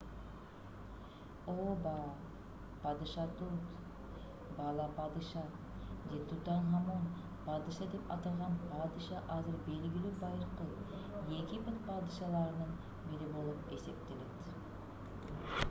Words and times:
ооба 1.55 1.91
падыша 2.85 3.25
тут 3.41 3.59
бала 4.59 4.87
падыша 4.99 5.43
же 6.13 6.21
тутанхамон 6.31 7.05
падыша 7.49 7.89
деп 7.91 8.09
аталган 8.17 8.55
падыша 8.73 9.21
азыр 9.35 9.59
белгилүү 9.67 10.13
байыркы 10.25 10.67
египет 11.37 11.79
падышаларынын 11.91 12.73
бири 13.11 13.29
болуп 13.37 13.71
эсептелет 13.77 15.55